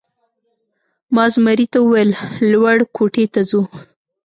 ما 1.15 1.25
زمري 1.33 1.65
ته 1.73 1.79
وویل: 1.81 2.09
لوړ 2.51 2.77
کوټې 2.95 3.25
ته 3.33 3.41
ځو؟ 3.49 3.61